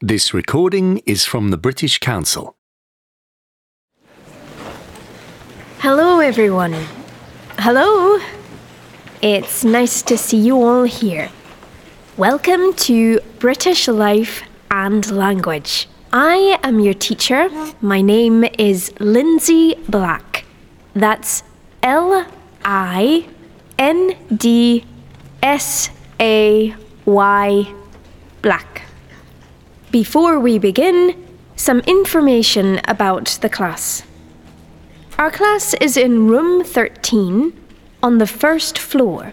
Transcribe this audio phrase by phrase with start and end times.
[0.00, 2.54] This recording is from the British Council.
[5.80, 6.76] Hello, everyone.
[7.58, 8.20] Hello.
[9.20, 11.30] It's nice to see you all here.
[12.16, 15.88] Welcome to British Life and Language.
[16.12, 17.50] I am your teacher.
[17.80, 20.44] My name is Lindsay Black.
[20.94, 21.42] That's
[21.82, 22.24] L
[22.64, 23.26] I
[23.76, 24.84] N D
[25.42, 25.90] S
[26.20, 26.72] A
[27.04, 27.74] Y
[28.42, 28.67] Black.
[29.90, 31.16] Before we begin,
[31.56, 34.02] some information about the class.
[35.18, 37.54] Our class is in room 13
[38.02, 39.32] on the first floor.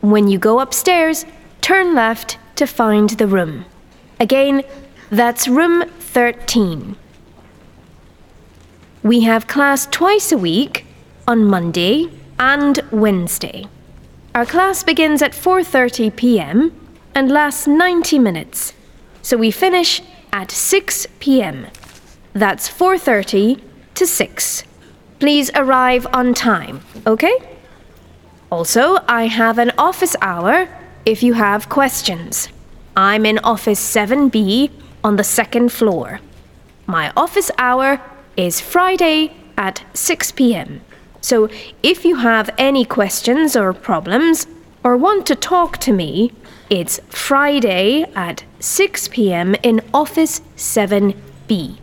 [0.00, 1.26] When you go upstairs,
[1.60, 3.64] turn left to find the room.
[4.20, 4.62] Again,
[5.10, 6.94] that's room 13.
[9.02, 10.86] We have class twice a week
[11.26, 13.66] on Monday and Wednesday.
[14.36, 16.72] Our class begins at 4:30 p.m.
[17.12, 18.72] and lasts 90 minutes.
[19.22, 20.02] So we finish
[20.32, 21.66] at 6 p.m.
[22.32, 23.60] That's 4:30
[23.94, 24.64] to 6.
[25.18, 27.36] Please arrive on time, okay?
[28.50, 30.68] Also, I have an office hour
[31.04, 32.48] if you have questions.
[32.96, 34.70] I'm in office 7B
[35.04, 36.20] on the second floor.
[36.86, 38.00] My office hour
[38.36, 40.80] is Friday at 6 p.m.
[41.20, 41.48] So
[41.82, 44.46] if you have any questions or problems
[44.82, 46.32] or want to talk to me,
[46.68, 49.54] it's Friday at 6 p.m.
[49.62, 51.78] in office 7B.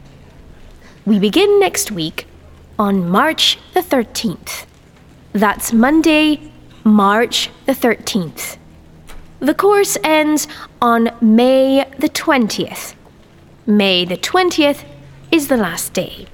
[1.05, 2.25] We begin next week
[2.79, 4.65] on March the 13th.
[5.33, 6.51] That's Monday,
[6.83, 8.57] March the 13th.
[9.39, 10.47] The course ends
[10.81, 12.95] on May the 20th.
[13.67, 14.83] May the 20th
[15.31, 16.27] is the last day.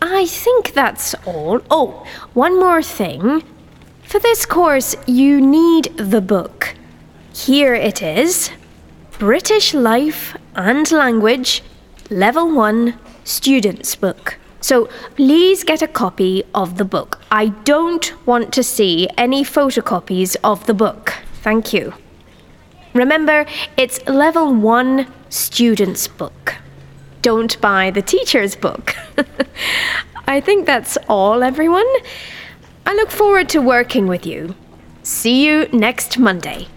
[0.00, 1.60] I think that's all.
[1.70, 3.42] Oh, one more thing.
[4.14, 6.76] For this course, you need the book.
[7.34, 8.48] Here it is
[9.18, 11.64] British Life and Language,
[12.10, 14.38] Level 1 Student's Book.
[14.60, 17.20] So please get a copy of the book.
[17.32, 21.14] I don't want to see any photocopies of the book.
[21.42, 21.92] Thank you.
[22.92, 26.54] Remember, it's Level 1 Student's Book.
[27.20, 28.94] Don't buy the teacher's book.
[30.28, 31.92] I think that's all, everyone.
[32.86, 34.54] I look forward to working with you.
[35.02, 36.68] See you next Monday.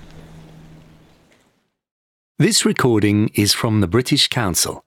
[2.39, 4.83] This recording is from the British Council.